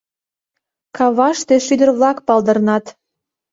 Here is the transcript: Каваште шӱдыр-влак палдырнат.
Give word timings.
Каваште 0.97 1.55
шӱдыр-влак 1.65 2.17
палдырнат. 2.27 2.85